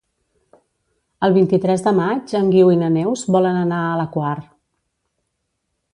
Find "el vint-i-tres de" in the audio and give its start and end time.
1.27-1.93